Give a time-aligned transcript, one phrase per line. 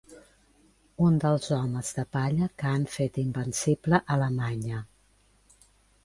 [1.07, 4.81] Un dels homes de palla que han fet invencible Alemanya.